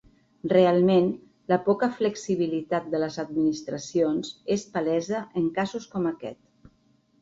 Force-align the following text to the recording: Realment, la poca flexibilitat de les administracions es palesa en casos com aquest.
Realment, 0.53 1.11
la 1.53 1.59
poca 1.67 1.91
flexibilitat 1.99 2.89
de 2.95 3.03
les 3.05 3.21
administracions 3.27 4.35
es 4.59 4.69
palesa 4.77 5.25
en 5.43 5.51
casos 5.63 5.91
com 5.97 6.15
aquest. 6.17 6.47